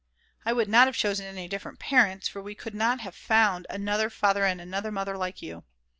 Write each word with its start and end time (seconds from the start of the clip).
"I 0.47 0.51
would 0.51 0.67
not 0.67 0.87
have 0.87 0.95
chosen 0.95 1.27
any 1.27 1.47
different 1.47 1.77
parents, 1.77 2.27
for 2.27 2.41
we 2.41 2.55
could 2.55 2.73
not 2.73 3.01
have 3.01 3.13
found 3.13 3.67
another 3.69 4.09
Father 4.09 4.45
and 4.45 4.59
another 4.59 4.91
Mother 4.91 5.15
like 5.15 5.43
you." 5.43 5.63